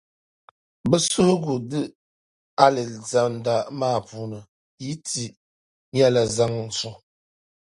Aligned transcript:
Bɛ 0.89 0.97
suhigu 1.09 1.53
di 1.69 1.79
Alizanda 2.65 3.55
maa 3.79 3.97
puuni 4.07 4.39
yɛn 4.83 4.97
ti 5.07 5.23
nyɛla 5.93 6.21
zaɣ'suŋ. 6.35 6.95